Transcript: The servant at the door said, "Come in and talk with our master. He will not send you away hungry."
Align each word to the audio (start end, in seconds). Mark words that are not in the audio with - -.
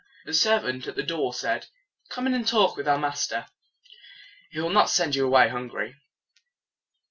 The 0.25 0.33
servant 0.33 0.87
at 0.87 0.95
the 0.95 1.03
door 1.03 1.31
said, 1.31 1.67
"Come 2.09 2.25
in 2.25 2.33
and 2.33 2.47
talk 2.47 2.75
with 2.75 2.87
our 2.87 2.97
master. 2.97 3.45
He 4.49 4.59
will 4.59 4.71
not 4.71 4.89
send 4.89 5.13
you 5.13 5.27
away 5.27 5.49
hungry." 5.49 5.93